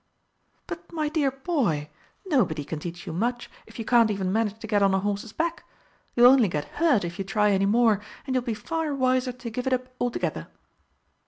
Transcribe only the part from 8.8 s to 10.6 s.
wiser to give it up altogether."